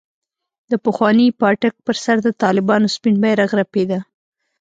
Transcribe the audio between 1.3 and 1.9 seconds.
پاټک